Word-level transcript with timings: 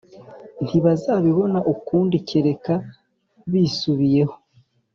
ntibazabibona 0.65 1.59
ukundi 1.73 2.15
kereka 2.29 2.73
bisubiyeho 3.51 4.35